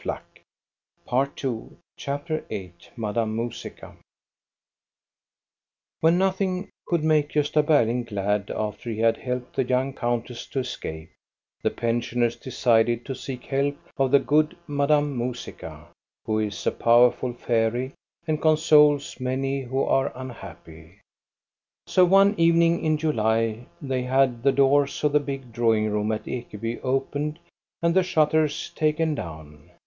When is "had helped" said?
8.97-9.55